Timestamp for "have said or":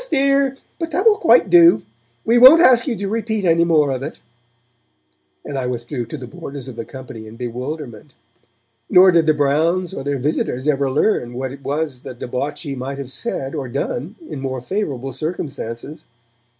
12.97-13.67